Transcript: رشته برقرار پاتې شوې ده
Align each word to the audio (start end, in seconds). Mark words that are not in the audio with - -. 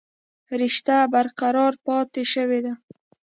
رشته 0.61 0.95
برقرار 1.13 1.73
پاتې 1.85 2.23
شوې 2.33 2.59
ده 2.65 2.73